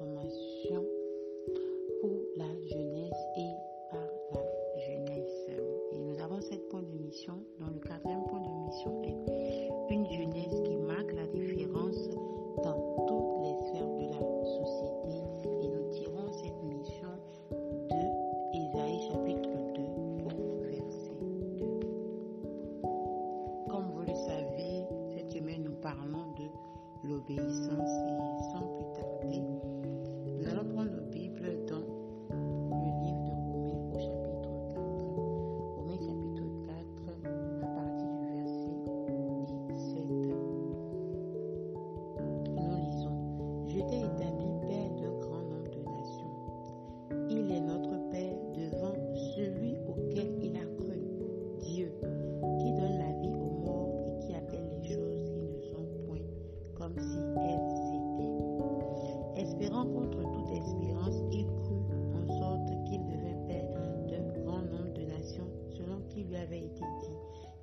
[0.00, 0.39] formation pour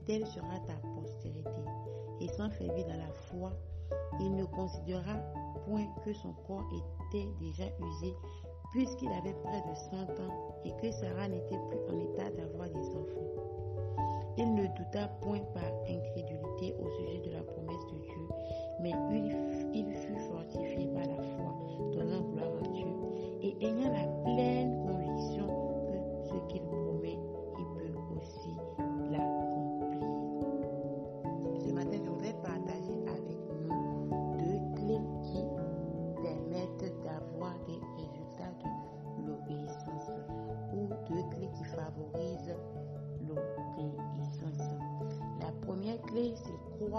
[0.08, 1.62] telle sera ta postérité.
[2.22, 3.52] Et sans faiblir dans la foi,
[4.20, 5.14] il ne considéra
[5.66, 8.16] point que son corps était déjà usé,
[8.72, 12.90] puisqu'il avait près de cent ans et que Sarah n'était plus en état d'avoir des
[12.96, 13.28] enfants.
[14.38, 18.28] Il ne douta point par incrédulité au sujet de la promesse de Dieu,
[18.82, 19.36] mais il,
[19.74, 21.56] il fut fortifié par la foi,
[21.92, 22.88] donnant gloire à Dieu,
[23.42, 24.67] et ayant la pleine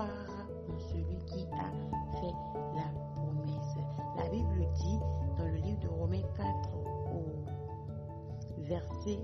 [0.01, 1.71] en celui qui a
[2.21, 2.35] fait
[2.77, 3.77] la promesse.
[4.17, 4.99] La Bible dit
[5.37, 6.49] dans le livre de Romains 4
[7.13, 9.19] au verset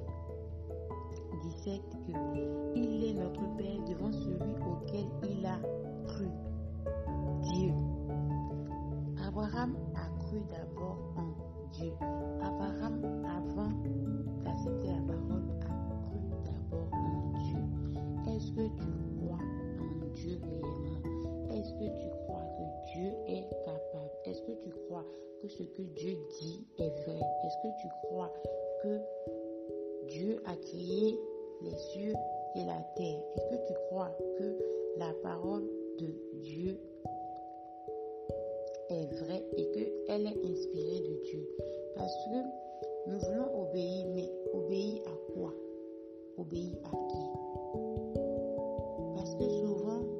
[1.43, 2.13] 17 que
[2.75, 5.59] il est notre Père devant celui auquel il a
[6.07, 6.29] cru.
[7.43, 7.73] Dieu.
[9.27, 11.93] Abraham a cru d'abord en Dieu.
[12.43, 13.71] Abraham, avant
[14.45, 18.35] d'accepter la parole, a cru d'abord en Dieu.
[18.35, 19.04] Est-ce que tu
[20.25, 24.11] Est-ce que tu crois que Dieu est capable?
[24.25, 25.05] Est-ce que tu crois
[25.43, 27.21] que ce que Dieu dit est vrai?
[27.45, 28.33] Est-ce que tu crois
[28.83, 29.01] que
[30.09, 31.19] Dieu a créé
[31.63, 32.15] les cieux
[32.57, 33.21] et la terre?
[33.37, 34.59] Est-ce que tu crois que
[34.99, 35.65] la parole
[35.99, 36.07] de
[36.41, 36.79] Dieu
[38.91, 41.49] est vraie et qu'elle est inspirée de Dieu?
[41.97, 45.53] Parce que nous voulons obéir, mais obéir à quoi?
[46.39, 47.27] Obéir à qui?
[49.17, 50.14] Parce que souvent,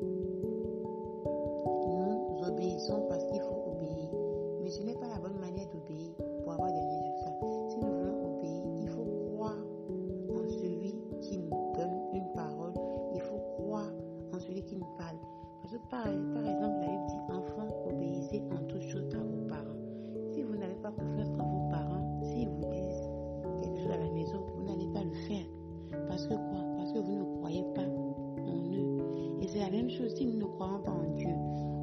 [29.55, 31.29] c'est la même chose si nous ne croyons pas en Dieu,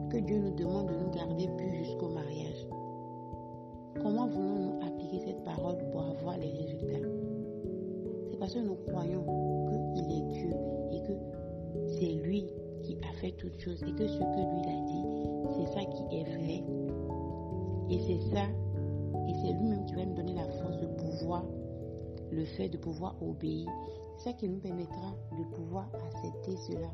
[0.10, 2.68] que Dieu nous demande de nous garder plus jusqu'au mariage.
[4.02, 7.08] Comment voulons-nous appliquer cette parole pour avoir les résultats?
[8.30, 9.24] C'est parce que nous croyons
[9.96, 10.50] qu'il est Dieu
[10.92, 11.14] et que
[11.98, 12.46] c'est lui
[12.84, 15.06] qui a fait toutes choses et que ce que lui a dit,
[15.56, 16.64] c'est ça qui est vrai.
[17.90, 18.44] Et c'est ça,
[19.30, 21.46] et c'est lui-même qui va nous donner la force de pouvoir,
[22.32, 23.70] le fait de pouvoir obéir.
[24.18, 26.90] C'est ça qui nous permettra de pouvoir accepter cela.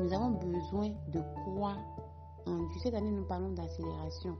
[0.00, 1.20] Nous avons besoin de
[2.46, 2.78] en Dieu.
[2.82, 4.34] Cette année, nous parlons d'accélération.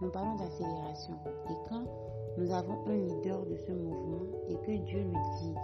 [0.00, 1.14] Nous parlons d'accélération.
[1.50, 1.82] Et quand
[2.38, 5.54] nous avons un leader de ce mouvement et que Dieu lui dit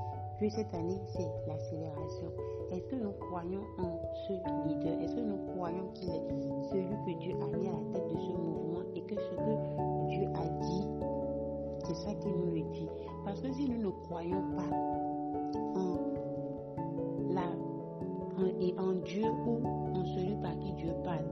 [0.41, 2.27] que cette année, c'est l'accélération,
[2.71, 4.33] est-ce que nous croyons en ce
[4.69, 5.01] leader?
[5.01, 6.29] Est-ce que nous croyons qu'il est
[6.71, 10.09] celui que Dieu a mis à la tête de ce mouvement et que ce que
[10.11, 10.89] Dieu a dit,
[11.87, 12.89] c'est ça qu'il nous le dit?
[13.25, 14.77] Parce que si nous ne croyons pas
[15.81, 16.06] en-
[18.61, 21.25] et en Dieu ou en celui par qui Dieu parle,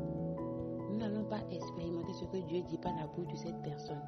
[0.91, 4.00] nous n'allons pas expérimenter ce que Dieu dit par la bouche de cette personne.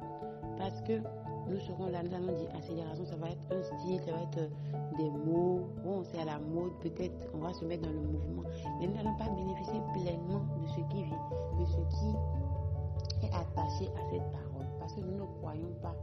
[0.57, 1.01] Parce que
[1.49, 4.37] nous serons là, nous allons dire accélération, ça va être un style, ça va être
[4.39, 5.61] euh, des mots.
[5.83, 8.43] Bon, c'est à la mode, peut-être on va se mettre dans le mouvement.
[8.79, 13.89] Mais nous n'allons pas bénéficier pleinement de ce qui vit, de ce qui est attaché
[13.95, 14.67] à cette parole.
[14.79, 15.95] Parce que nous ne croyons pas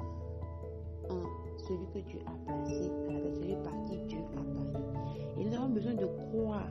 [1.10, 1.22] en
[1.58, 4.86] celui que Dieu a placé à celui par qui Dieu a parlé.
[5.38, 6.68] Et nous avons besoin de croire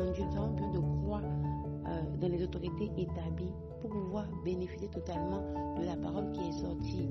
[0.00, 4.88] en Dieu, nous avons besoin de croire euh, dans les autorités établies pour pouvoir bénéficier
[4.88, 5.42] totalement
[5.78, 7.08] de la parole qui est sortie,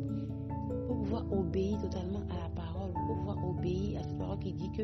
[0.88, 4.72] pour pouvoir obéir totalement à la parole, pour pouvoir obéir à cette parole qui dit
[4.72, 4.84] que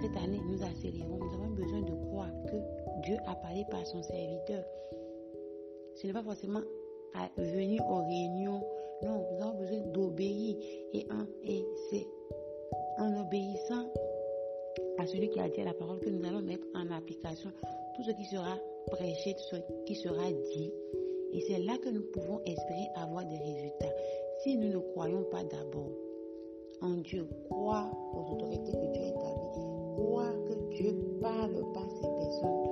[0.00, 1.18] cette année nous accélérons.
[1.18, 2.56] Nous avons besoin de croire que
[3.02, 4.64] Dieu a parlé par son serviteur.
[5.96, 6.60] Ce n'est pas forcément
[7.14, 8.62] à venir aux réunions.
[9.02, 10.56] Non, nous avons besoin d'obéir.
[10.92, 11.06] Et,
[11.44, 12.06] et c'est
[12.98, 13.86] en obéissant
[14.98, 17.50] à celui qui a dit la parole que nous allons mettre en application
[17.96, 18.58] tout ce qui sera
[18.90, 20.72] prêché, tout ce qui sera dit.
[21.32, 23.94] Et c'est là que nous pouvons espérer avoir des résultats.
[24.42, 25.92] Si nous ne croyons pas d'abord
[26.80, 29.66] en Dieu, croire aux autorités que Dieu établit,
[29.96, 32.67] croire que Dieu parle par ces personnes,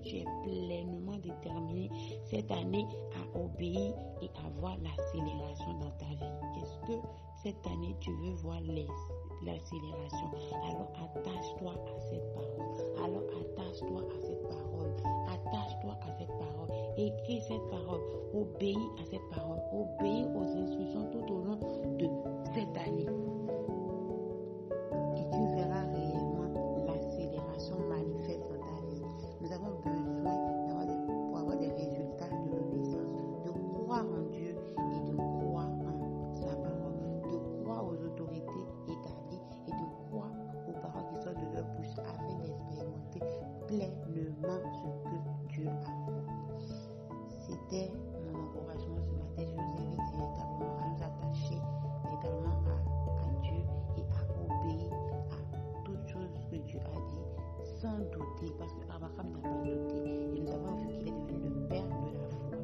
[0.00, 1.90] tu es pleinement déterminé
[2.24, 6.98] cette année à obéir et à voir l'accélération dans ta vie Est-ce que
[7.42, 8.60] cette année tu veux voir
[9.44, 10.30] l'accélération?
[10.68, 13.04] Alors attache-toi à cette parole.
[13.04, 14.96] Alors attache-toi à cette parole.
[15.28, 16.68] Attache-toi à cette parole.
[16.96, 18.00] Écris cette parole.
[18.34, 19.60] Obéis à cette parole.
[19.72, 21.56] Obéis aux instructions tout au long
[21.98, 22.08] de
[22.54, 23.15] cette année.
[43.84, 46.66] pleinement ce que Dieu a fait.
[47.28, 47.92] C'était
[48.32, 49.42] mon encouragement ce matin.
[49.42, 51.60] Je vous invite véritablement à nous attacher
[52.06, 53.62] également à, Dieu
[53.96, 54.92] et à obéir
[55.30, 57.26] à toutes choses que Dieu a dit
[57.80, 61.48] sans douter parce que Abraham n'a pas douté et nous avons vu qu'il est devenu
[61.50, 62.56] le père de la foi.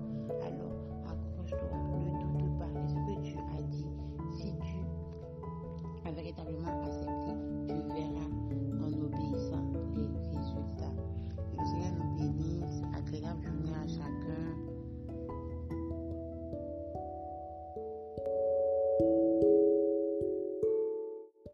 [0.47, 0.73] Alors,
[1.07, 2.67] accroche-toi, ne doute pas.
[2.81, 3.87] Et ce que Dieu a dit,
[4.33, 7.02] si tu as véritablement assez